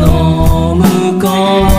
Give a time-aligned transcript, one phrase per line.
[0.00, 1.26] の向こ
[1.66, 1.69] う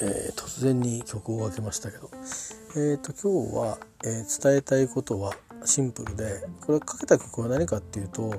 [0.00, 2.10] えー突然に曲をかけましたけど、
[2.76, 8.34] えー、と今日は、えー伝えたいことはシンプルでこれかけた曲は何かっていうと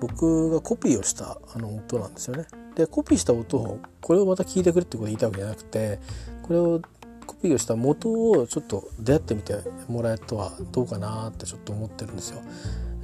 [0.00, 2.46] 僕がコピーをしたあの音なんですよね。
[2.74, 5.98] でコピーした音をこれをまた聞いてくれってこと言いたいわけじゃなくて
[6.42, 6.82] これを
[7.26, 9.54] コピーをした元をちょっと出会ってみて
[9.88, 12.42] もらえるとはどうかなってちょっと思ってるんですよ。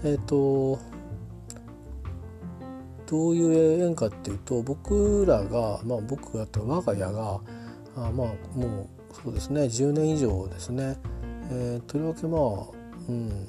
[0.04, 0.78] えっ、と
[3.06, 7.40] どういう縁かっていうと僕らが、まあ、僕がと我が家が
[7.96, 9.62] あまあもうそうですね。
[9.62, 10.96] 10年以上ですね、
[11.50, 12.40] えー、とりわけまあ、
[13.08, 13.46] うん、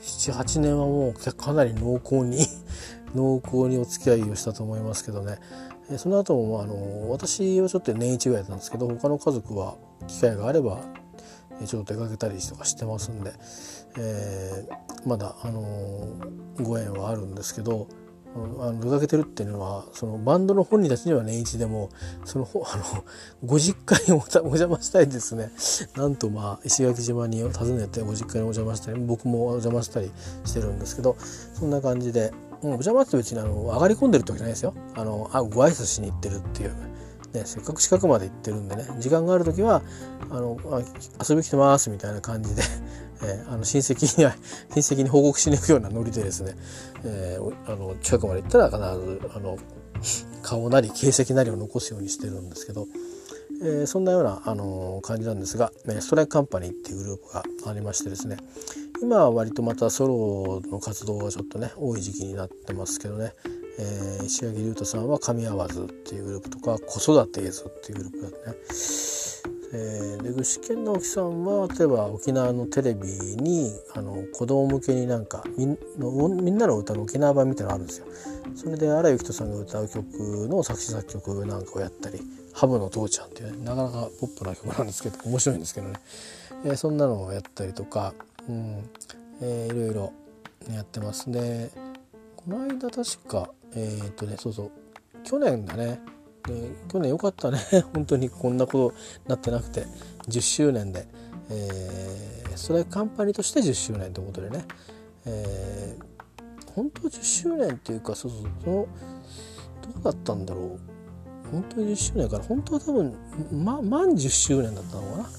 [0.00, 2.46] 78年はもうかなり濃厚に
[3.14, 5.38] 濃厚にお付き合いをしたと思いますけどね、
[5.90, 9.76] えー、その後も、まあ、あの私はちょっと年一ぐらいだったんですけど他の家族は
[10.06, 10.80] 機会があれば
[11.66, 13.32] ちょっと出かけたりとかしてますんで、
[13.98, 17.88] えー、まだ、あのー、ご縁はあるんですけど、
[18.34, 21.90] あの出かけてるっていうのはそのバンドの本人たちには年一でも
[22.24, 23.04] その あの
[23.44, 25.50] ご実家にお邪魔したいですね
[25.96, 30.10] なんとまあ石垣島に訪ねてご実家にお邪魔したり僕もお邪魔したり
[30.44, 31.16] してるんですけど
[31.54, 32.32] そんな感じで
[32.62, 36.72] うんお邪魔って別にあの上がり込んでるってわけじゃないですよあのあご挨拶しに行ってるっていう。
[37.32, 39.80] ね、せっかく近くまで行ってるんでね時間がある時は
[40.30, 40.58] あの
[41.26, 42.62] 遊び来てますみたいな感じで
[43.22, 44.24] えー、あの親戚に
[44.74, 46.56] 親戚に報告しに行くようなノリでですね、
[47.04, 49.58] えー、あの近くまで行ったら必ずあの
[50.42, 52.88] 顔なり形跡なりを残すようにしてるんですけど、
[53.62, 58.36] えー、そんなような、あの感じなんですが、ストライクカンパニーっていうグループがありましてですね
[59.00, 63.32] 今は割とまたソロの活動がちょっとね多い時期になってますけどね、
[63.78, 69.21] えー、石垣龍太さんは「神合わず」っていうグループとか「子育て映像」っていうグループだってね。
[69.74, 75.78] えー、で具志堅直樹さんは例えば沖縄のテレビにあの子供向けになんかみん
[76.44, 78.06] みんなの歌の沖縄版みたいなのあるんですよ。
[78.54, 80.04] それで荒井由紀人さんが歌う曲
[80.48, 82.20] の作詞作曲なんかをやったり
[82.52, 85.94] 「ハブの父ちゃん」っていうねなかなかポップな曲なんですけど面白いんですけどね、
[86.64, 88.12] えー、そんなのをやったりとか、
[88.46, 88.90] うん
[89.40, 90.12] えー、いろいろ
[90.70, 91.70] やってますね。
[92.36, 94.70] この間確かえー、っとねそうそう
[95.24, 96.00] 去年だね
[96.46, 97.58] で去年よかったね。
[97.94, 98.92] 本当にこんなこ
[99.26, 99.86] となってなくて。
[100.28, 101.06] 10周年で、
[101.50, 104.64] えー、それカンパニーとして10周年ということでね、
[105.26, 108.86] えー、本当10周年っていうかそうそうその
[109.94, 110.78] どうだったんだろう。
[111.50, 113.14] 本当に10周年から本当は多分、
[113.52, 115.30] ま、満10周年だったのかな。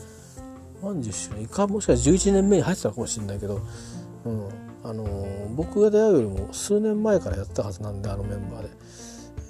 [0.83, 1.65] 満10周年いか。
[1.65, 3.61] もしかしたら11年目に入ってたかもしれないけど、
[4.25, 4.49] うん
[4.83, 8.69] あのー、僕が出会うよりも数年前からやったはずなんであのメンバーで。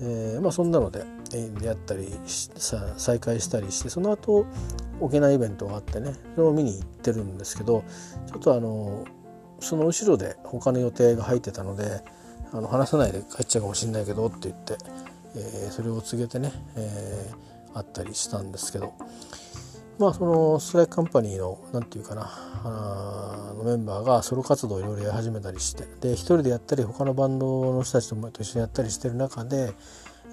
[0.02, 1.04] えー、まあそんなので。
[1.38, 4.46] 出会ったりさ再会したりしてその後
[5.00, 7.84] 沖縄イベントがあってねそれを見に行ってるんですけど
[8.28, 9.06] ちょっとあの
[9.60, 12.02] その後ろで他の予定が入ってたので
[12.52, 14.78] あの話さないで帰っちゃうかもしれないけどって言って、
[15.36, 18.94] えー、それを告げてね、えー、会ったりしたんですけど。
[20.00, 22.28] まあそのストライクカンパニーの何て言うかな
[22.64, 29.74] あのメンバーがソロ活動をいろいろやり始めたりしてで一人でやったり他のバンドの人たちと一緒にやったりしてる中で、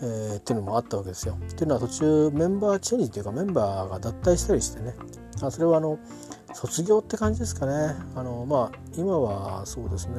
[0.02, 1.34] えー、っていうのもあったわけですよ。
[1.34, 4.94] っていうのは途中メンバーチェンジっていうかメンバーが脱退したりしてね。
[5.42, 5.98] あそれはあの
[6.52, 7.94] 卒業って感じですかね。
[8.14, 10.14] あのまあ今はそうですね。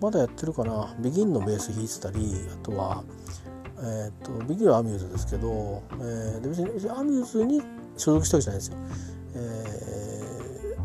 [0.00, 0.94] まだやってるかな。
[0.98, 3.04] ビギンのベース弾いてたりあとは
[3.84, 7.60] えーと、ビギンはアミューズですけど、えー、で別にアミューズに
[7.96, 8.76] 所属したわけじゃないですよ。
[9.34, 10.76] え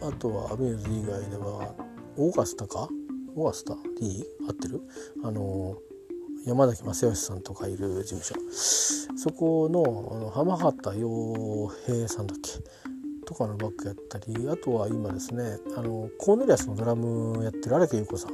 [0.00, 1.72] ー、あとはアミューズ以外では
[2.16, 2.88] オーガスタか？
[3.36, 4.80] オーガスタ？D 合ってる？
[5.22, 5.76] あの
[6.46, 8.34] 山崎正義さんとかいる事務所
[9.16, 12.50] そこのあの浜畑洋平さんだっけ
[13.26, 18.32] とかのバックやったりあとは今ですねあのコーネリアスのドラムやってる荒木優子さん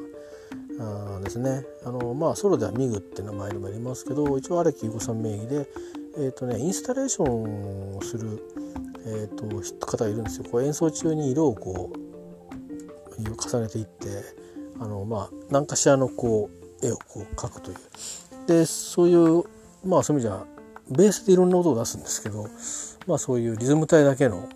[0.81, 5.69] あですねあのまあソロではミグって名前でもありますけど一応荒木優子さん名義で
[6.21, 8.43] えーとね、インスタレーションをする、
[9.07, 10.47] えーと、方がいるんですよ。
[10.51, 12.09] こう演奏中に色をこう
[13.21, 14.09] 重ねていって
[14.81, 17.77] あの、まあ、何かしらのこう絵をこう描くという。
[18.47, 19.45] でそういう
[19.85, 20.45] まあそういう意味じゃ
[20.91, 22.49] ベースでいろんな音を出すんですけど、
[23.07, 24.49] まあ、そういうリズム体だけの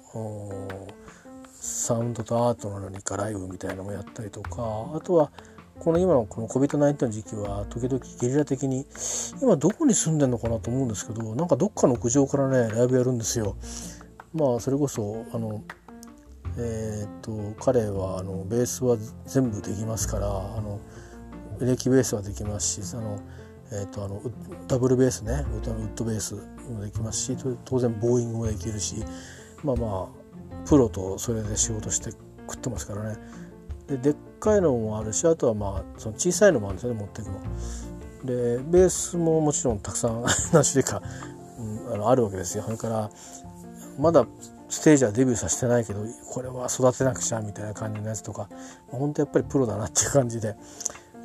[1.52, 5.30] サウンドとアートの何かライブみたいなのもやったりとかあとは
[5.78, 8.86] この今のこの COVID-19 の時期は時々ゲリラ的に
[9.40, 13.56] 今どこに住んでんのかなと思うんですけどなんかどっかの屋上からねライブやるんですよ。
[14.34, 15.62] まあそれこそあの
[16.56, 20.78] えっ、と彼はあのベースは全部できますからあの
[21.62, 23.20] エレキベースはできますしあの、
[23.70, 24.20] えー、とあの
[24.66, 26.34] ダブルベースね歌のウッドベース
[26.70, 28.96] もできますし当然ボーイングもできるし
[29.62, 33.16] まあまあプロとそれで仕事して食ってますからね。
[33.86, 37.40] ででっかいのもあるしあとはまあその小さいのもあるんですよね持っていくの。
[38.24, 41.02] でベースももちろんたくさん何種類か、
[41.58, 42.64] うん、あのあるわけですよ。
[42.64, 43.10] それから
[43.98, 44.26] まだ
[44.68, 46.00] ステージはデビューさせてないけど
[46.30, 48.48] これは育てなくちゃみたいな感じのやつとか
[48.88, 50.56] 本当やっぱりプロだなっていう感じで、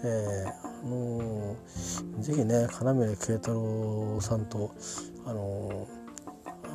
[0.03, 4.71] えー、あのー、ぜひね金宗慶太郎さんと、
[5.25, 5.97] あのー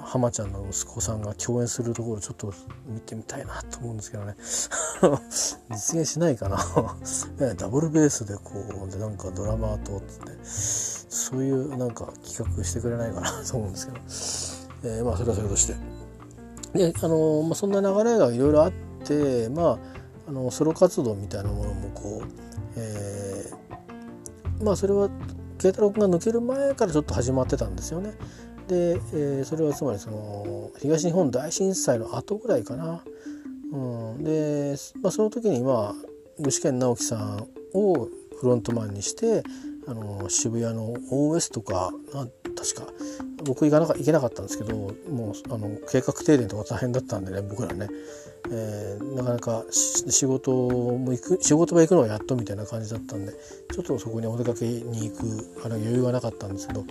[0.05, 2.53] 浜ちゃんの息子さんが共演するところちょっと
[2.87, 4.35] 見てみたいなと思うんですけどね。
[5.71, 6.59] 実現しないかな。
[7.57, 8.53] ダブルベースでこ
[8.87, 15.75] うでなんかドラマーとってそういうなんか企画してくれないかなと思うんですけど、えー、まあそれはそれとして。
[16.75, 18.73] であの、まあ、そんな流れがいろいろあっ
[19.05, 19.79] てまあ
[20.29, 22.42] あのソロ活動みたいなものもこう、
[22.77, 25.09] えー、まあそれは
[25.59, 28.15] 慶太郎君が抜ける前からちょっと始まってたんですよね。
[28.69, 33.03] で、えー、それはつまりその東日本大震災の後ぐらいかな。
[33.73, 33.77] う
[34.19, 35.95] ん、で、まあ、その時にまあ
[36.39, 39.43] 具志堅直樹さんをフロントマンにして
[39.93, 41.91] あの渋谷の OS とか
[42.57, 42.91] 確か
[43.45, 47.89] 僕行かなか行けなかったんですけどもうあの計画停電とか大変だったんでね僕らね、
[48.51, 53.33] えー、なかなか仕事も行く仕事場行くのはやっとみたいな感じだったんで
[53.71, 56.85] ちょっとそこにお出かけに行くあの余裕がなかったんですけど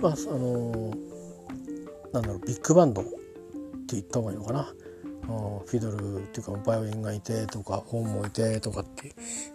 [0.00, 0.92] まああの
[2.12, 3.12] なんだろうビッグバンドって
[3.92, 4.72] 言った方がいいのかな。
[5.26, 9.14] フィドルっていうかバイオリンがいてとか本もいてとかっていう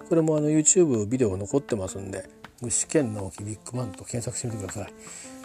[0.10, 2.30] これもあの YouTube ビデオ残ってますんで
[2.62, 4.94] 具志堅直樹ビッグバンド検索してみてください。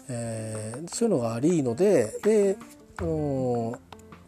[0.08, 2.56] えー、そういうのがありのでで、
[2.98, 3.78] あのー、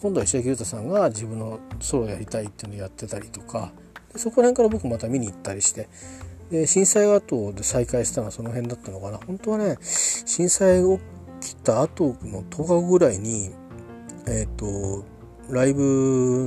[0.00, 3.72] 今度は石垣裕太さんが自分のソロやりたいっていうのをやってたりとか
[4.12, 5.88] でそこら辺から僕また見に行ったりして
[6.50, 9.18] で震災後で再開したのはその辺だったのかな。
[9.18, 10.82] 本当はね震災
[11.40, 13.50] 起きた後の10日後ぐらいに
[14.26, 15.04] えっ、ー、と
[15.50, 15.82] ライブ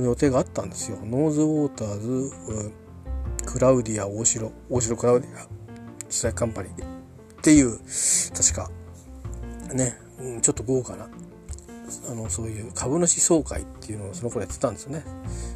[0.00, 0.98] の予定があったんですよ。
[1.04, 2.72] ノーズウォーターズ
[3.46, 5.46] クラウディア大城大城クラウディア。
[6.12, 6.86] 主催カンパニーっ
[7.42, 7.78] ていう
[8.36, 8.70] 確か
[9.74, 11.08] ね、うん、ちょっと豪華な
[12.10, 15.04] あのそういう株主総会っていうのをその頃やってたんですよね。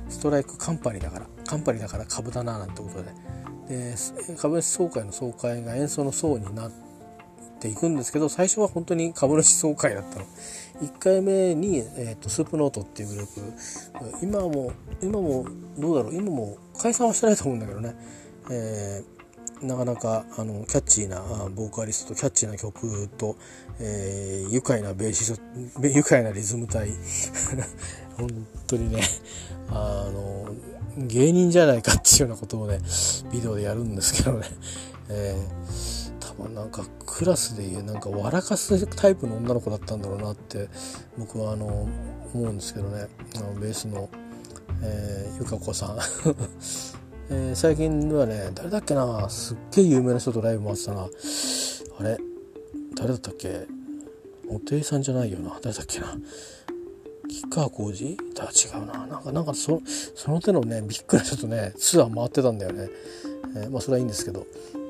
[0.08, 1.26] ストライクカンパニーだから。
[1.46, 3.10] カンパニーだから株だななんてことで。
[3.68, 3.94] で
[4.36, 6.72] 株主総会の総会が演奏の層になっ
[7.58, 10.26] ていくんですけど最初は本当に株主総会だったの。
[10.82, 14.25] 1回目に、えーと、スープノートっていうグループ。
[14.25, 15.46] 今も今も
[15.78, 16.14] どうだろう。
[16.14, 17.94] 今も解散はしてないと思うんだけどね、
[18.50, 19.15] えー
[19.62, 21.22] なかなかあのキャッチーな
[21.54, 23.36] ボーカリストキャッチーな曲と、
[23.80, 25.42] えー、愉快なベーシスト
[25.86, 26.90] 愉快なリズム隊。
[28.16, 28.28] 本
[28.66, 29.02] 当にね
[29.68, 30.46] あの
[30.96, 32.80] 芸人じゃないかっていうようなことをね
[33.30, 34.46] ビデオでやるんですけどね、
[35.10, 40.68] えー、多分なんかクラスでなんか笑かすタイプの女の子だったんだろうなって
[41.18, 41.88] 僕はあの思
[42.34, 43.06] うんですけどね。
[43.36, 44.08] あのベースの、
[44.82, 45.98] えー、ゆかこさん。
[47.28, 51.02] えー、最近はね誰だっけなすっげえ有名な人とライブ回ってたな。
[51.02, 52.18] あれ
[52.95, 53.66] 誰だったっけ？
[54.49, 55.59] おていさんじゃないよな。
[55.61, 56.16] 誰だっけな？
[57.28, 58.16] 吉川浩司？
[58.35, 59.06] だ違うな。
[59.06, 59.83] なんかなんかそ
[60.14, 62.88] その手のねびっくり人とねツアー回ってたんだよね、
[63.56, 64.47] えー、まあそれはいいんですけど。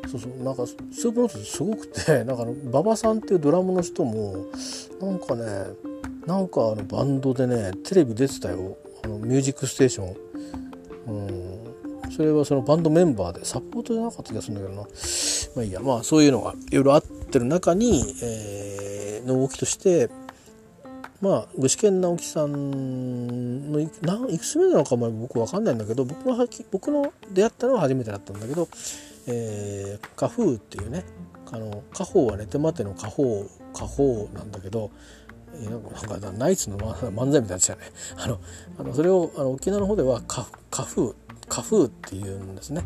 [0.09, 0.45] そうそう。
[0.45, 4.47] なんかスープロートすごくて なんか馬場さんっていうドラムの人も
[5.01, 5.45] なんかね
[6.27, 8.77] なんかあのバンドでねテレビ出てたよ。
[9.03, 10.17] あのミュージックステーション。
[11.09, 11.46] うん。
[12.17, 14.89] それはそのバンドメンバーでサポートじゃなかった気がするんだけどな。
[15.55, 15.81] まあいいや。
[15.81, 20.09] まあそういうのがいろいろあってる中に、えー、の動きとして
[21.21, 28.67] まあ具志堅直樹さんのいくつ目なのかも僕分かんないんだけど僕は僕の出会ったのは初めてだったんだけど
[29.29, 31.05] 「えー、花風」っていうね
[31.53, 34.91] あの「家宝は寝て待て」の家宝家宝なんだけど
[35.65, 37.83] なんかナイツの漫才みたいなやつじゃね
[38.17, 38.39] あの
[38.79, 41.13] あのそれをあの沖縄の方では花風
[41.49, 42.83] 花風っていうんですね、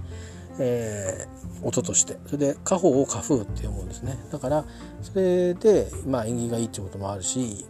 [0.59, 2.19] えー、音として。
[2.27, 4.17] それで家宝を花風って読むんですね。
[4.31, 4.65] だから
[5.03, 7.67] それで、まあ、縁起がいいってこともあるしい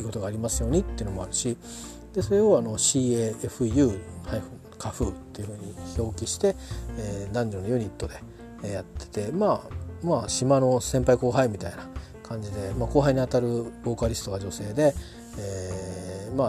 [0.00, 1.56] いことがありますようにっていうのもあるし
[2.14, 4.00] でそれをあの CAFU-
[4.78, 6.54] 花風っていうふうに表記して、
[6.98, 11.88] えー、男女のユニットでやっててまあまあ島の先輩後輩みたいな
[12.22, 14.94] 感じで、まあ、後輩にあたるボーカリストが女性で、
[15.38, 16.48] えー、まあ、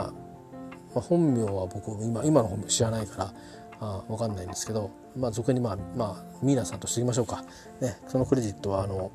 [0.93, 3.34] まあ、本名は僕今今の本名知らないから
[3.81, 7.43] あ分かんないんですけど、まあ、俗にまあ、まあ、ミーナさんとしていきましょうか、
[7.81, 9.12] ね、そのクレジットはあの、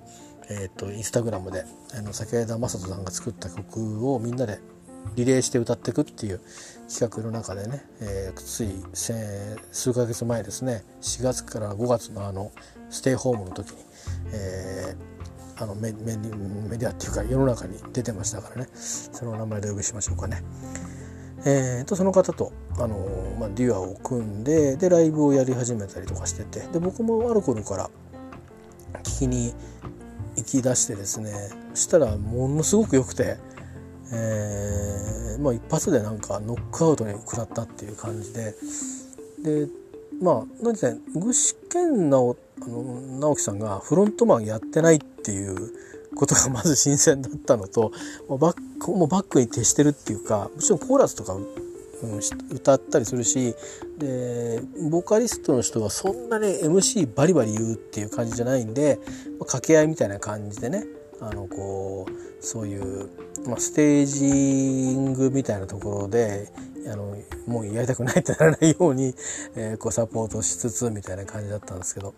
[0.49, 1.65] えーと、インスタグラムで
[1.97, 4.61] あの先枝雅人さんが作った曲をみんなで
[5.17, 6.41] リレーして歌っていくっていう
[6.89, 8.71] 企画の中でね、えー、つい
[9.71, 12.51] 数ヶ月前ですね4月から5月のあの
[12.89, 13.77] ステイホームの時に、
[14.33, 20.43] えー、あのメメメディアっていうか世の中に出てましたからねその名前でお呼びしましょうかね。
[21.47, 22.97] えー、とその方と、あの
[23.39, 27.91] まあ、デュアを組んででライブをやり始めたりとかしててで僕もある頃から
[29.03, 29.53] 聞きに
[30.37, 31.33] 行き出してですね
[31.75, 33.37] したらものすごく良くて、
[34.13, 38.55] えー、まあ、一発でなんかノックアウトに食らったっていう感じで
[39.43, 39.69] で
[40.23, 42.37] まあ何せ具志堅直
[43.37, 45.73] 樹さんがフロントマンやってないっていう
[46.15, 47.93] ことがまず新鮮だったのと
[48.29, 53.55] もうバックもうバックに徹してるっていうかもちろんコーラスとか、うん、歌ったりするし
[53.99, 60.85] でボーカリストの人はそんなに MC バリバリ言うっていう感じじゃないんで、まあ、掛け合いみたいな感じでね
[61.21, 63.09] あのこうそういう、
[63.47, 66.49] まあ、ステージングみたいなところで
[66.87, 67.17] あの
[67.47, 69.15] もうやりたくないってならないように、
[69.57, 72.15] えー、こうサポートしつつみたいな感じだったんですけど、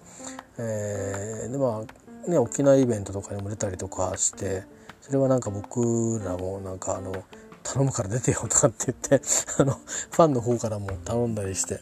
[0.58, 4.64] えー、でまあね沖縄イベントとかにも出たりとかして
[5.00, 7.24] それはなんか僕らもなんかあの
[7.62, 9.26] 頼むから出てよとかって言って
[9.58, 11.80] あのファンの方からも頼んだりして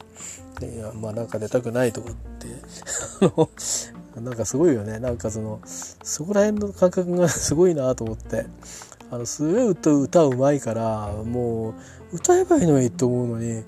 [0.63, 2.47] いやまあなんか出たくないとかって
[4.17, 5.01] あのなんかすごいよね。
[5.01, 8.47] なんかそのそこら辺の感覚が すごいなと思って。
[9.11, 11.75] あのすごい歌歌うまいからも
[12.13, 13.63] う歌えばいいのにと思うのに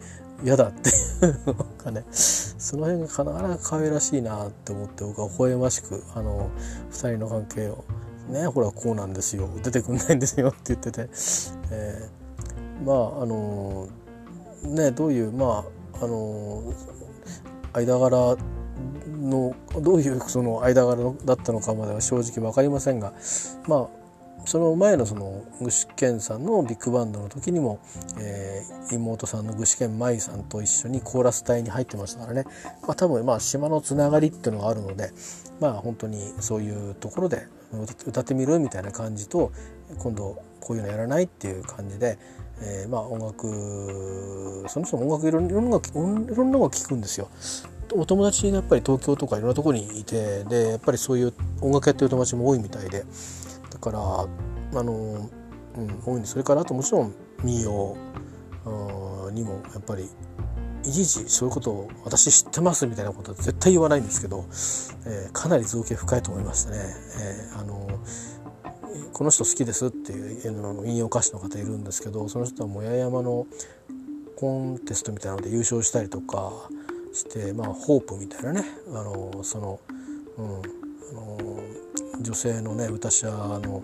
[0.45, 0.91] 嫌だって。
[1.25, 6.51] いうのがねその辺がかなか可愛らしいなって思って僕は微笑ましくあの
[6.91, 7.85] 2人の関係を
[8.29, 11.09] ねほらこうなんですよ出てくんないんですよって言ってて、
[11.71, 13.89] えー、まああの
[14.65, 15.65] ねどういうま
[15.95, 16.75] ああの
[17.73, 18.37] 間柄
[19.07, 23.15] のどういうその間柄だったのかまでは正直分かりませんが
[23.67, 23.89] まあ
[24.45, 27.81] その前のその具志堅さんのビッグバンドの時にも、
[28.21, 32.45] えー、妹さんの具志堅舞さんと一緒にコーラス隊に入ってましたからね、
[32.83, 35.11] まあ、多分まあ島のつながりっていうのがあるので
[35.61, 37.49] まあ本当にそういうところで
[38.07, 39.51] 歌ってみるみたいな感じと
[39.99, 42.19] 今度こういうのやらないっていう感じで、
[42.61, 47.29] えー、まあ音楽その人も音楽いろんなのがいろんなのが聞くんですよ。
[47.95, 53.05] お友達がやっぱり東京とかいろんなところにいてでやっぱりそういう音楽やってる友達も多いみたいで
[53.77, 53.99] だから
[54.81, 55.31] あの、
[55.77, 57.97] うん、多いんでそれからあともちろん民謡
[59.33, 60.09] にもやっぱり
[60.83, 64.47] いちいちそういうことを私知ってますみたいなことは絶対言わないんですけど、
[65.05, 66.79] えー、かなり造形深いと思いましたね。
[66.79, 67.87] えー、あの
[69.13, 73.47] この人好きですっていう引用歌手の方いるんですけどその人はもや山の
[74.37, 76.71] コンテストみたいなので優勝したりとか
[77.13, 79.81] してまあホープみたいなねあのその、
[80.39, 80.51] うん、あ
[81.15, 81.61] の
[82.21, 83.83] 女性のね歌者の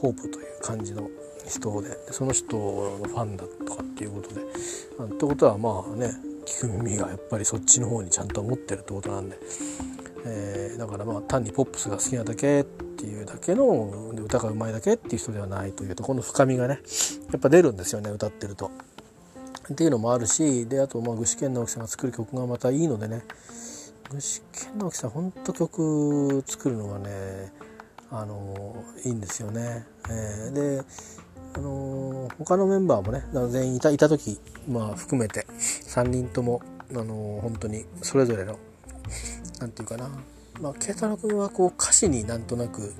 [0.00, 1.08] ホープという感じの
[1.46, 4.40] 人でその人のファンだとかっていうことで。
[4.42, 6.12] ってことはまあね
[6.46, 9.38] 聞く耳がやっぱりそっちの方にちゃんと持ってるってことなんで、
[10.26, 16.80] えー、だからまあ単にポップスが好きなだけっていうだけの歌がうまいだけっていう人ではないというとこの深みがね
[17.32, 18.70] やっぱ出るんですよね歌ってると。
[19.72, 23.22] っていうのもあるしであとまあ具志堅直樹さんが作る曲がまたいいのでね
[24.10, 27.52] 具志堅直樹さんほんと曲作るのがね
[28.12, 29.86] あのいいんですよね。
[30.08, 30.84] えー、で
[31.54, 38.58] あの、他のメンバーもね全員いたいた時、まあ、含めて3人とも、あの、本当にそれぞれの
[39.60, 40.10] 何て言うかな、
[40.60, 42.94] まあ、慶太郎君はこう歌詞になんとなく、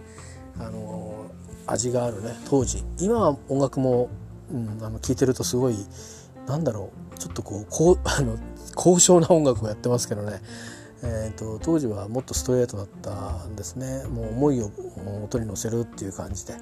[0.58, 1.30] あの、
[1.66, 2.34] 味があるね。
[2.48, 2.82] 当時。
[2.98, 4.10] 今は音楽も、
[4.50, 5.76] うん、あの聴いてるとすごい
[6.46, 7.18] なんだろう。
[7.18, 8.36] ちょっとこうこうあの
[8.74, 10.40] 高尚な音楽をやってますけどね。
[11.04, 14.04] えーと、当時はもっとストレートだったんですね。
[14.08, 14.70] もう思いを
[15.24, 16.54] 音に乗せるっていう感じで。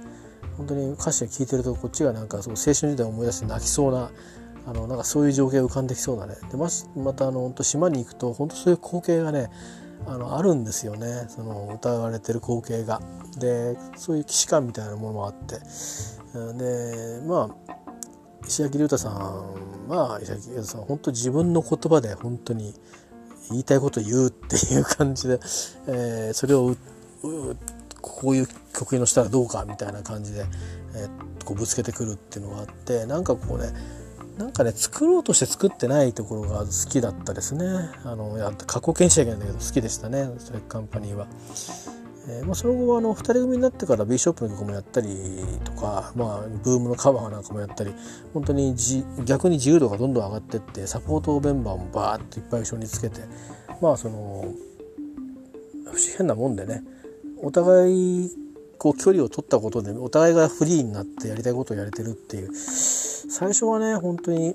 [0.56, 4.10] 本当に歌詞を聴いてるとこっちがなんかそう青春時代を思い出して泣きそうな
[4.66, 6.34] あのなんかそういう情景が浮かんできそうなね。
[6.50, 9.50] でままたあの本当島に行くと本当そういう光景がね
[10.06, 11.26] あのあるんですよね。
[11.28, 13.00] その歌われてる光景が。
[13.38, 15.56] でそういう既視感みたいなものもあって。
[16.58, 17.74] でまあ
[18.46, 22.74] 石垣龍太さんは石垣龍太さん本当自分の言葉で本当に
[23.50, 25.40] 言いたいこと言うっていう感じで、
[25.86, 26.76] えー、それを
[28.00, 30.44] こういう曲のしたらどうかみたいな感じで、
[30.94, 33.72] えー、こうぶつけてくるっていうのがあってなんかこうね
[34.38, 37.66] なんかね作ろうとして作ってないところが好きだったですね
[38.04, 41.26] あのや過去形しちゃいけないんだけど好きでしたねストレックカンパニーは。
[42.28, 45.08] えーまあ、その後はあの2人組になってから B ショップの曲もやったり
[45.64, 47.94] とか、まあ、ブームのカバーなんかもやったり
[48.34, 53.22] 本当にじ逆に自由度がどんどん上がってってサポートメンバーもバーッといっぱい後ろにつけて
[53.80, 54.44] まあその
[55.84, 56.82] 不思議変なもんでね
[57.42, 58.30] お互い
[58.78, 64.54] こう距離を取ったことでお互いがフリーになってやりたいことをやれてるっていう最初はね本当に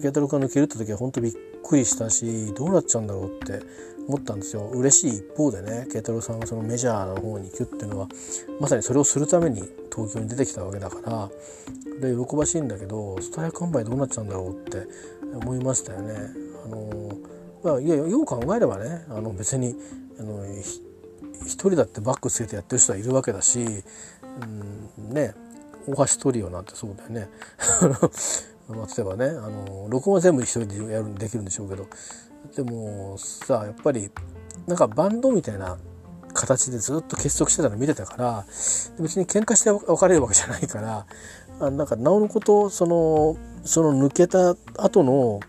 [0.00, 3.64] ケータロ君が抜けるって時は本当びっくりしたしどうなっちゃうんだろうって
[4.06, 8.08] 思ったんですよ嬉しい一方でね慶太郎さんがそのメジャーの方に行くっていうのは
[8.60, 9.62] まさにそれをするために
[9.94, 11.30] 東京に出てきたわけだから
[12.00, 14.86] で喜ばしいんだけどスタイル完売どうなっちゃうんだろうって
[15.34, 16.14] 思いましたよね。
[16.64, 17.18] あの
[17.62, 19.74] まあ、いやよう考えればねあの別に
[20.18, 20.44] あの
[21.46, 25.34] 一人だってバックつけてやってる人はいるわけだし、うん、ね
[25.86, 27.28] 大橋トリオなんてそうだよね。
[28.68, 31.86] まあ、例えばねあの録音は全部一人でやるできるんでしょうけど
[32.56, 34.10] でもさやっぱり
[34.66, 35.76] なんかバンドみたいな
[36.32, 38.44] 形でずっと結束してたの見てたから
[39.00, 41.06] 別に喧嘩して別れるわけじゃないから
[41.60, 45.40] あなんかなおのことそのその抜けた後の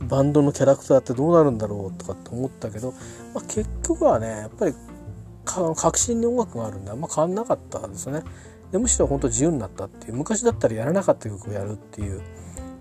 [0.00, 2.92] バンドのキャラクターってどうなるんだろうとかって思ったけど、
[3.34, 4.74] まあ、結局はねやっぱり
[5.44, 8.22] 確信に音楽があるんであんま変わんなかったんですね。
[8.70, 12.20] でむしろ本当自由になったっていう昔だったらやらなかった曲をやるっていう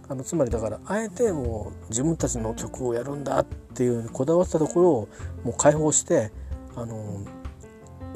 [0.10, 5.10] あのつまりだからあえてもう自分たちの曲をやるんだっていうこだわったところを
[5.43, 6.32] もう解放して
[6.76, 7.26] あの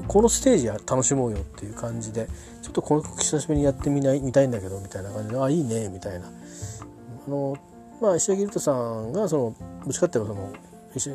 [0.08, 2.27] このステージは楽しもうよっていう感じで
[2.62, 6.27] ちょっとこの曲久しぶりにやってみない見たいんだけどみたいな感じであいいねみたいな。
[6.27, 7.58] あの
[8.01, 10.51] まあ石垣ルトさんがそのぶちかってはその
[10.93, 11.12] 具志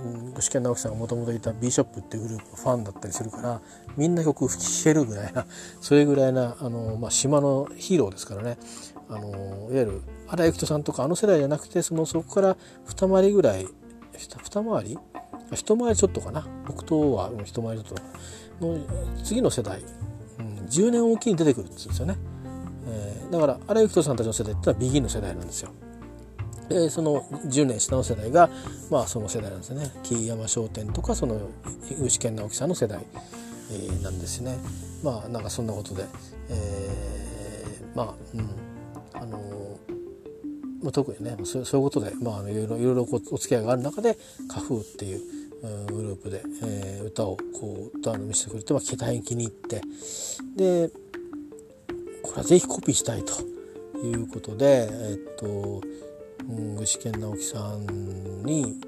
[0.51, 3.61] 堅直樹さんがもともといた B ショップっていうグループのファンだったりするから
[3.97, 5.47] みんな曲聴けるぐらいな
[5.81, 8.59] それぐらいなあの、まあ、島のヒーローですからね。
[9.09, 9.29] あの
[9.71, 13.67] いわゆる荒井由紀人さんとかあの世代じゃなくてそのそこから二回りぐらい
[14.17, 14.99] 二回り？
[15.53, 16.47] 一回りちょっとかな。
[16.67, 18.87] 僕とは一回りちょっとの
[19.23, 19.83] 次の世代、
[20.39, 22.17] うん、10年おきに出てくるって言うんですよね、
[22.89, 25.71] えー、だから荒井由紀人さんたちの世代ってのはビギンの世代なんですよ。
[26.69, 28.51] でその10年下の世代が
[28.91, 29.91] まあその世代なんですね。
[30.03, 31.41] 木山商店とかその
[32.01, 33.05] 牛健直樹さんの世代、
[33.71, 34.59] えー、なんですね。
[35.05, 36.05] まあなんかそんなことで、
[36.49, 38.49] えー、まあうん。
[39.15, 39.39] あの
[40.87, 44.17] まあ、特にねそういうことで、まあ、いろいろいろいろお付き合いがある中で
[44.49, 45.21] 「花風」っていう
[45.93, 49.81] グループで、えー、歌をこう歌の見せてくれて、まあ、大変気に入って
[50.55, 50.91] で
[52.23, 53.43] これはぜひコピーしたいと
[53.99, 55.81] いうことでえっと
[56.79, 58.79] 具志堅直樹さんに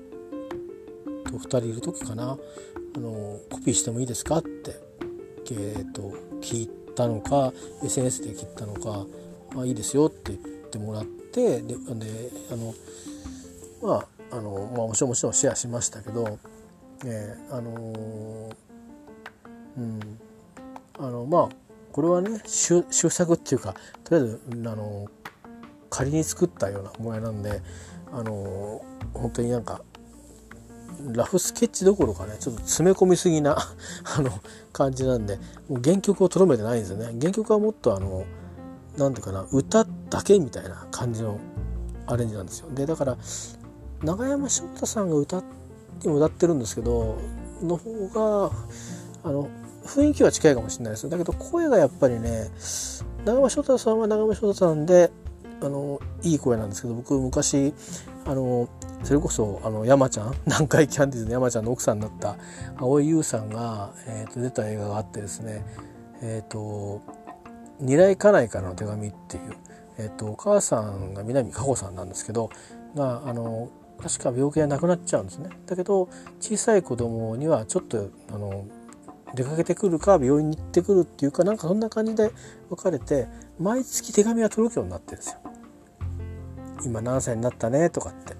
[1.24, 2.38] と2人いる時かな
[2.96, 4.76] あのコピーしてもいいですかって、
[5.50, 9.06] えーと、聞いたのか SNS で聞いたのか
[9.60, 11.74] 「あいいですよ」ってってもらってで
[12.50, 12.74] あの
[13.82, 16.38] まああの、まあ、もちろんもちろんシェアしましたけど、
[17.04, 18.50] えー、あの
[19.78, 20.00] うん
[20.98, 21.48] あのまあ
[21.92, 25.06] これはね修作っていうかとりあえずあの
[25.90, 27.62] 仮に作ったような模様なんで
[28.12, 28.82] あの
[29.14, 29.82] 本当になんか
[31.12, 33.56] ラフスケッチどころかねちょっと詰め込みすぎな
[34.16, 34.30] あの
[34.72, 37.16] 感じなんでもう原曲をとどめてないんですよね。
[37.20, 38.24] 原曲はもっとあの
[38.98, 41.38] 何ていうかな歌だけみたいな感じの
[42.06, 42.70] アレンジなんですよ。
[42.70, 43.16] でだから
[44.02, 47.18] 永山翔太さんが歌って歌ってるんですけど
[47.62, 48.52] の方が
[49.24, 49.48] あの
[49.84, 51.08] 雰囲気は近いかもしれないです。
[51.08, 52.50] だけど声がやっぱりね
[53.24, 55.10] 長山翔太さんは長山翔太さんで
[55.60, 57.74] あのいい声なんですけど僕昔
[58.24, 58.68] あの
[59.02, 62.36] それこそあの山ちゃん 南海キャンディーズの山ちゃんの奥さんになった
[62.78, 65.64] 蒼井優さんが、えー、と出た映画があってですね
[66.20, 67.00] えっ、ー、と
[67.80, 69.52] 「二来家内からの手紙」っていう、
[69.98, 72.50] えーと、お母さんが南加穂さんなんですけど
[72.94, 73.68] があの
[74.00, 75.50] 確か病気で亡くなっちゃうんですね。
[75.66, 76.08] だけど
[76.40, 78.64] 小さい子供にはちょっとあの
[79.34, 82.30] 出かけてくるか病院に行ってくるっていうかなんかそんな感じで
[82.70, 83.26] 別れて
[83.58, 85.38] 毎月手紙が届くようになってるんですよ。
[86.84, 87.90] 今何歳になったね？
[87.90, 88.36] とかって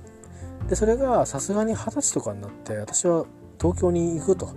[0.69, 3.25] でそれがさすがに二十歳とかになって私は
[3.61, 4.51] 東京に行くと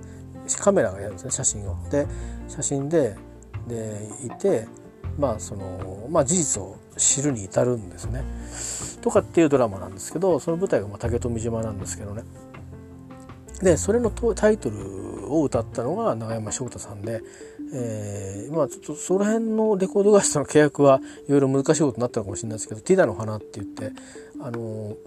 [0.59, 2.05] カメラがやるんですね写真をで
[2.47, 3.15] 写真で
[3.67, 4.67] でいて
[5.17, 8.23] まあそのまあ事実を知るに至るんですね。
[9.01, 12.23] とかっていうドラマなんですけどその舞台がま竹富島なんですけどね。
[13.61, 17.21] でそれのタイトルを歌ったのが永山翔太さんで
[17.73, 23.93] えー、まあちょっとその辺のレコード会社の契約はいろいろ難しいことになったのかもしれないですけど「ティダの花」って言って
[24.41, 24.97] あの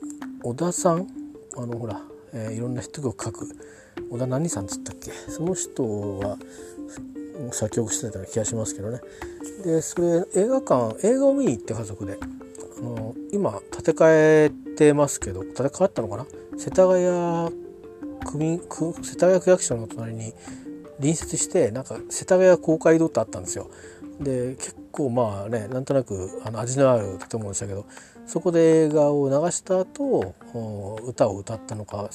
[0.43, 1.07] 小田さん
[1.59, 2.01] あのほら、
[2.33, 3.55] えー、いろんな人が書く
[4.11, 5.11] 小田何さんっつったっけ？
[5.11, 6.39] その人は
[7.53, 9.01] 作曲してたような気がしますけどね。
[9.65, 12.19] でそれ映画館映画を見に行って家族で。
[12.77, 16.27] あの今建て替えてますけど建て替わったのかな？
[16.59, 17.55] 世田谷
[18.27, 20.35] 区民区世田谷区役所の隣に
[20.97, 23.71] 隣接してなんか世田谷公会堂ってあったんですよ。
[24.21, 27.87] で結構まあねなんとなくあの味のある建物でしたけど
[28.27, 30.35] そこで映画を流した後
[31.07, 32.09] 歌を歌ったのか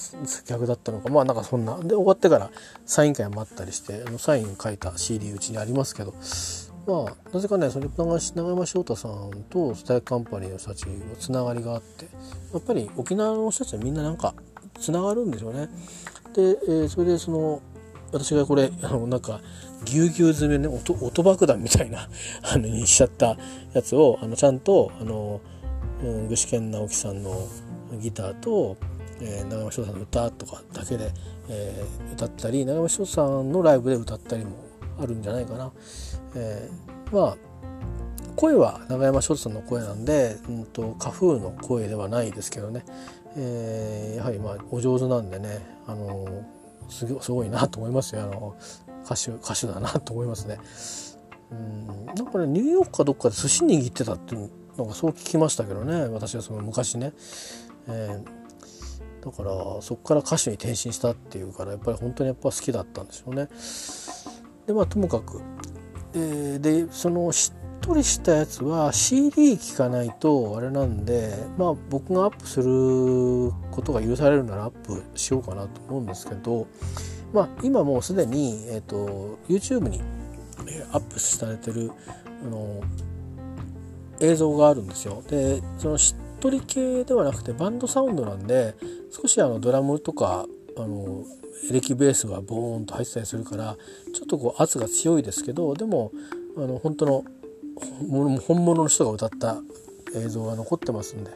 [0.45, 2.49] 逆だったのかまあなんかそんなで終わってから
[2.85, 6.13] サイン会もあったりしてあのサイン書いた CD うちにありますけど
[6.87, 12.05] まあなぜかねそれ長山翔太さんとスタイカンパニーの人たちのつながりがあって
[12.53, 14.33] やっぱり沖縄の人たちはみんななんか
[14.79, 15.69] つながるんでしょうね。
[16.33, 17.61] で、えー、それでその
[18.11, 19.41] 私がこれあのなんか
[19.85, 22.09] ぎゅうぎゅう詰めね音音爆弾みたいな
[22.41, 23.37] あのにしちゃった
[23.73, 25.41] やつをあのちゃんとあの、
[26.01, 27.47] 具志堅直樹さんの
[27.99, 28.77] ギターと、
[29.21, 31.11] えー、長山翔さんの歌とかだけで、
[31.49, 34.51] えー、歌ったり長山翔さんのライブで歌ったりも
[35.01, 35.71] あるんじゃないかな。
[36.35, 37.37] えー、まあ
[38.35, 42.85] 声は長山翔さんの声なんで、うんと、花風の声ではないですけどね、
[43.35, 46.45] えー、やはりまあお上手なんでね、あの
[46.87, 48.55] すすごいなと思いますよあの
[49.03, 50.57] 歌手歌手だなと思いますね。
[51.51, 54.35] うんなんかねニューヨークかどっかで寿司握ってたって
[54.83, 57.13] いうのがそう聞きましたけどね私はその昔ね、
[57.87, 63.47] えー、だからそこから歌手に転身したっていうからやっぱり本当にやっぱ好きだったんでしょうね。
[64.67, 65.41] でまあともかく、
[66.13, 76.67] え、でその一とりしたやつは CD 聴かないとあれなんでまあ僕がアップすることが許されるならアップしようかなと思うんですけど
[77.33, 80.01] まあ今もうすでに、えーと、YouTube に
[80.91, 81.91] アップされてる
[82.43, 82.81] あの
[84.21, 85.23] 映像があるんですよ。
[85.29, 88.75] でそのしっとり系ではなくてバンドサウンドなんで
[89.11, 90.45] 少しあのドラムとか
[90.77, 91.23] あの
[91.69, 93.77] エレキベースがボーンと入ってたりするから
[94.13, 96.11] ちょっとこう圧が強いですけどでも
[96.57, 97.23] あの本当の
[98.47, 99.57] 本物の人が歌った
[100.15, 101.31] 映像が残ってますんで、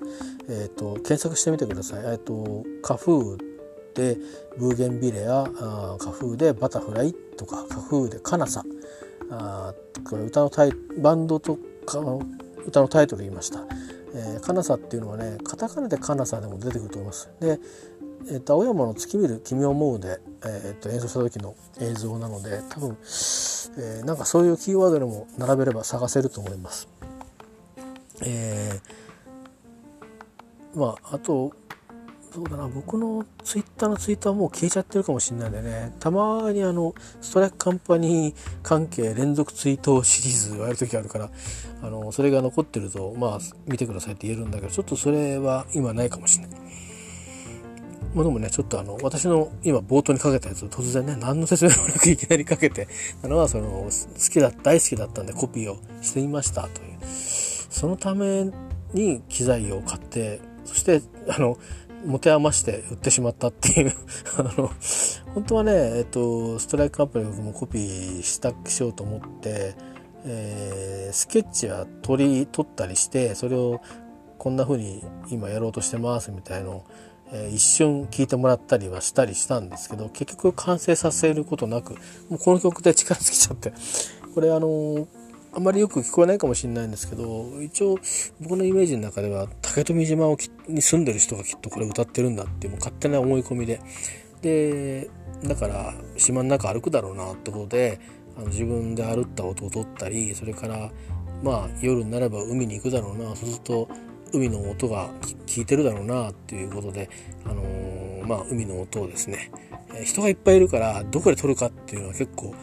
[0.49, 2.03] えーと、検索してみてください。
[2.03, 3.37] えーと、カフー
[3.93, 4.17] で
[4.57, 8.63] ブーゲンビレアあカフーでバタフライとかカフーでカナサ
[9.29, 11.99] あこれ歌のタイバンドとか
[12.65, 13.59] 歌のタイトル言いました。
[14.15, 17.29] えー、カナサっていうのはねカタカナでカナサでも出てくると思います。
[17.39, 17.59] で
[18.25, 26.87] えーと、青山の「月見る君を思うで」えーと、演奏した時の映像なので多分、えー、なんかそういうキーワードでも並べれば探せると思います。
[28.21, 31.51] えー、まああと
[32.33, 41.29] そうだな僕のツイッターのツイートはもう消えちゃってるかもしれないんでねたまにあのストライクカンパニー関係連続ツイートシリーズをやる時あるから
[41.83, 46.63] あのそれが残ってるとまあ見てくださいって言えるんだけどちょっとそれは今ないかもしれない。
[48.13, 52.87] ものもね、ちょっとあの、私の今冒頭にかけたやつを突然ね、何の説明もなくいきなりかけて、
[53.23, 53.89] あのはその、好
[54.31, 56.97] きだ、大好きだったんでコピーをしてみましたという。
[57.03, 58.51] そのため
[58.93, 61.57] に機材を買って、そして、あの、
[62.05, 63.93] 持て余して売ってしまったっていう
[64.37, 64.71] あの、
[65.33, 69.73] 本当はね、えっと、ストライクカンパニー僕もコピーしたくしようと思って、
[70.25, 73.81] えー、スケッチは取り、取ったりして、それを
[74.37, 76.85] こんな風に今やろうとしてますみたいのを
[77.33, 81.93] えー、一瞬聴いてもらったりはしたりしたんですけど結局完成させることなく
[82.29, 83.73] もうこの曲で力尽きちゃって。
[84.33, 85.07] これあのー、
[85.53, 87.99] あんまりよく聞こえないかもしれないんですけど一応
[88.41, 90.25] 僕のイメージの中では竹富島
[90.67, 93.79] に住んでる人がきっとこれ歌ってるんだっていうもう勝手な思い込みで。
[94.41, 95.09] で
[95.43, 97.99] だから島の中歩くだろうなってことで
[98.37, 100.91] あの自分で歩った音を取ったりそれから
[101.43, 103.89] まあ夜になれば海に行くだろうなそうすると
[104.33, 105.09] 海の音が
[105.45, 107.09] 聞いてるだろうなっていうことで、
[107.45, 109.51] あのー、まあ、海の音をですね、
[109.93, 112.53] え人がいっぱいいるからどこで撮るかっていうのは結構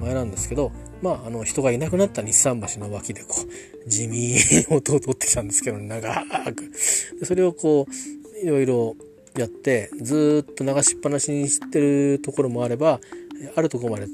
[0.00, 0.70] 前なんですけど、
[1.02, 3.36] まあ、あの人がいなくなった日産橋の脇でこ
[3.86, 4.38] う地味に
[4.70, 6.14] 音を取ってきたんですけど、長
[6.54, 6.70] く。
[7.18, 8.96] でそれをこういろいろ
[9.36, 13.00] やってずっと流しっぱなしにしてるところもあれば
[13.56, 14.06] あるとこまで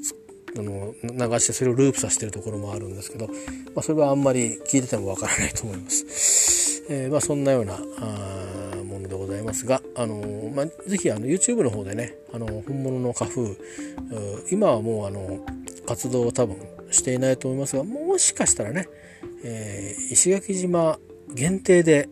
[0.57, 3.33] あの流してそれをループさせてるところもあるんですけど、ま
[3.77, 6.83] あ、それはあんまり聞いててもわからないと思います。
[6.89, 13.57] えー、まあ、そんなようなあものでございますが、あのー、まあ、ぜひあの YouTube の方でね、あの本物の花風
[14.51, 15.45] 今はもうあの
[15.87, 16.57] 活動を多分
[16.91, 18.89] していないと思いますがもしかしたらね、
[19.45, 20.99] えー、石垣島
[21.33, 22.09] 限定で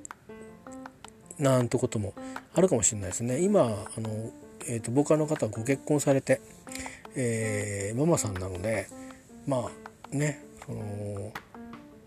[1.38, 2.14] なんてことも
[2.55, 3.40] あるかもしれないですね。
[3.40, 4.31] 今あの、
[4.68, 6.40] えーと、ボーカルの方はご結婚されて、
[7.16, 8.88] えー、ママさんなので
[9.47, 9.68] ま
[10.12, 11.33] あねその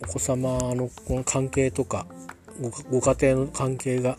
[0.04, 2.06] お子様のこの関係とか
[2.90, 4.18] ご家庭の関係が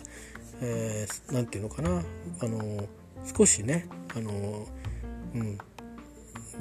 [0.61, 2.03] 何、えー、て言うのかな
[2.41, 2.89] あの
[3.37, 4.67] 少しねあの、
[5.35, 5.59] うん、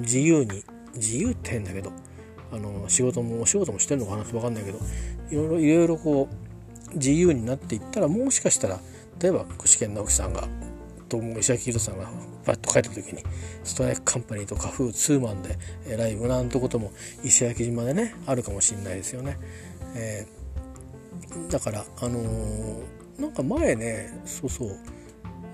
[0.00, 1.92] 自由に自由って変だけど
[2.52, 4.78] あの仕事もお仕事もしてんのかなって分かんないけど
[5.30, 8.78] いろいろいろいろこう自由になっていったらもしかしたら
[9.18, 10.46] 例えば具志堅直樹さんが
[11.08, 12.10] と石垣宏さんが
[12.44, 13.22] バッと帰った時に
[13.64, 15.58] ストライクカンパニーとかフーツーマンで
[15.96, 16.90] ライブなんてことも
[17.22, 19.38] 石垣島でねあるかもしれないですよね。
[19.94, 24.78] えー、だからあのー、なんか前ねそうそう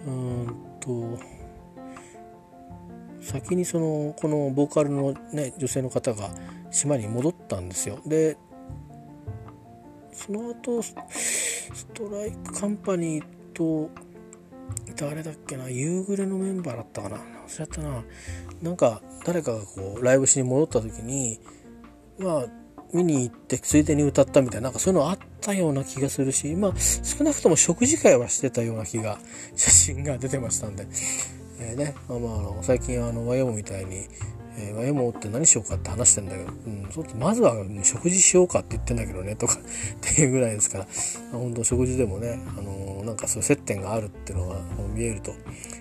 [0.07, 1.18] うんと
[3.20, 6.31] 先にそのこのボーカルのね女性の方が
[6.70, 8.01] 島に戻ったんですよ。
[8.07, 8.37] で
[10.12, 10.96] その後ス
[11.94, 13.90] トライクカンパニーと
[14.99, 18.05] 誰だっけな夕暮れのメンバーだったかな忘れたな。
[18.63, 21.39] なんか誰かがこうライブしに戻った時に
[22.19, 22.47] まあ
[22.93, 29.19] 見に行ってついでに歌ったみたいななんかそういうのあったような気がするしまあ少なくとも食事会はしてたような気が
[29.55, 30.87] 写真が出てましたんで、
[31.61, 34.09] えー、ねまあまああの最近あのワイオみたいに
[34.61, 39.61] えー、もって何しようかって話してんだけど、うん、そうまずは食事しようかって言ってんだけどねとか っ
[40.01, 40.85] ていうぐらいですから、
[41.33, 44.61] まあ、本当食事でもね、あのー、なんかそういう接点があるっていうのが
[44.94, 45.33] 見えると、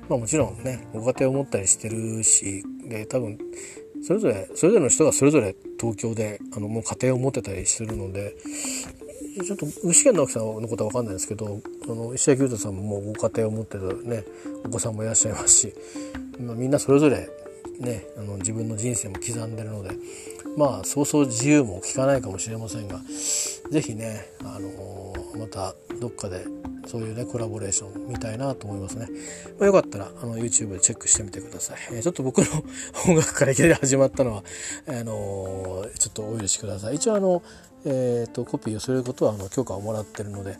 [0.07, 3.37] まあもちろんね、ご家庭を持ったりしてるし、で、多分、
[4.03, 8.35] それぞれ、それぞれの人がそれぞれ東京で、あの、もう家庭を持ってたりするので、
[9.43, 14.23] ちょっと、牛県直樹さんのことは分かんないですけど、あの、石垣裕太さんももうご家庭を持ってるね、
[14.65, 15.73] お子さんもいらっしゃいますし、
[16.39, 17.29] まあ、みんなそれぞれ
[17.79, 19.91] ね、あの自分の人生も刻んでるので、
[20.57, 22.99] まあそうそう自由も聞かないかもしれませんが
[23.69, 26.45] 是非ね、あのー、またどっかで
[26.87, 29.07] そういうねコラボレーション見たいなと思いますね、
[29.59, 32.45] まあ、よかったらあの YouTube でチェックしてみてください、えー、ちょっと僕の
[33.07, 34.43] 音楽からいきなり始まったのは
[34.87, 36.95] あのー、ちょっとお許しください。
[36.95, 37.43] 一応あの
[37.85, 40.57] えーと、コピーをすることはあの許可をもらってるので、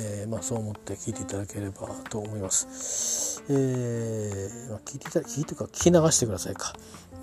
[0.00, 3.42] えーまあ、そう思って聞いていただければと思います。
[3.48, 6.72] えーま、聞いていた聞いてか聞き流してくださいか。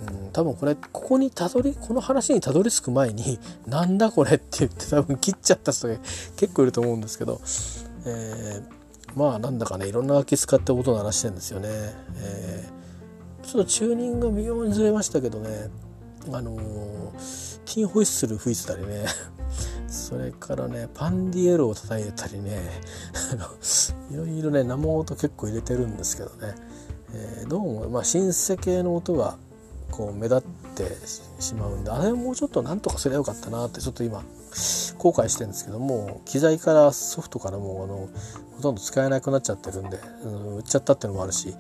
[0.07, 5.95] うん、多分これここにたどりこの話にたどり着く前に「なんだこれ」って言って多分切っちゃった人が
[6.35, 7.39] 結構いると思うんですけど、
[8.05, 11.69] えー、まあなんだかねいろんな楽器使って音鳴らしてるんですよね。
[12.17, 15.69] えー、ちょっとチューニングが微妙にずれましたけどね
[16.33, 16.59] あのー、
[17.65, 19.05] ティンホイッスル吹いてたりね
[19.95, 22.60] それからねパンディエロを叩いたりね
[24.12, 26.53] いろいろね生音結構入れてるんですけどね、
[27.13, 29.38] えー、どうも、まあ、シンセ系の音が
[29.91, 30.41] こう目立っ
[30.75, 30.91] て
[31.41, 34.21] しまうんであれもうちょっとなんとかすればよかったなってちょっと今
[34.97, 38.10] 後悔してるんですけども機材からソフトからもあの
[38.58, 41.55] ほとんど使えなくなっちゃってるんで、うん、売っちゃったっていうのもあるし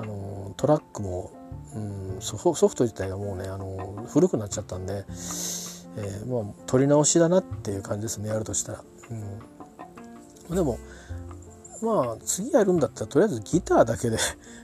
[0.00, 1.32] あのトラックも、
[1.74, 5.04] うん、ソフト自体がもうねあの古くなっちゃったんで
[5.96, 8.84] えー、まあ取り直しだなっていう感じですねやるとしたら。
[10.48, 10.78] うん、でも
[11.82, 14.18] まあ次やるんだったらとりあえずギターだけで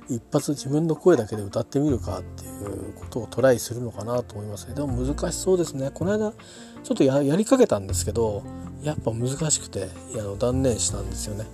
[0.09, 4.75] 一発自分の声だけで歌ってみるかっていうことをトライするのかなと思いますね。
[4.75, 5.91] でも難しそうですね。
[5.93, 6.33] この間
[6.85, 8.43] ちょっとやりかけたんですけど
[8.83, 11.45] やっぱ難しくてあの断念したんですよね、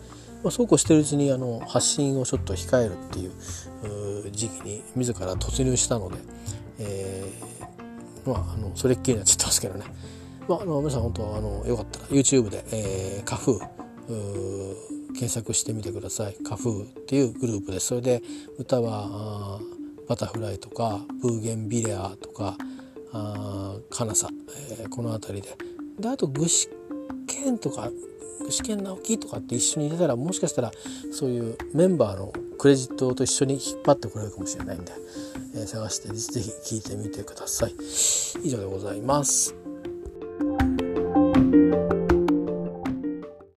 [0.44, 6.16] ま、そうこうしてるうちにあの発信をちょっと控えるっていう時期に自ら突入したので、
[6.80, 7.32] え
[8.26, 9.84] まあ、あのそれっきりになっちゃってますけどね、
[10.48, 13.82] まあ、あの皆さん本当あのよかったら YouTube で、えー、カフー
[15.12, 16.36] 検索してみてください。
[16.44, 17.86] カフーっていうグループです。
[17.88, 18.22] それで
[18.58, 19.60] 歌は
[20.08, 22.56] バタフライとかブーゲンビレアとか
[23.12, 24.28] あカナサ、
[24.80, 25.56] えー、この辺りで。
[25.98, 26.68] であと具志
[27.26, 27.90] 堅とか
[28.44, 30.72] 具志堅直樹とかって一緒に入れたらもしかしたら
[31.12, 32.32] そういうメンバーの
[32.62, 34.92] クレジットと一緒に引っ張ってこれるかもしれないんで、
[35.56, 37.74] えー、探して是非聴いてみてください。
[38.44, 39.56] 以上でございます。